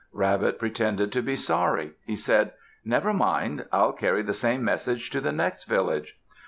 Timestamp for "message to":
4.65-5.21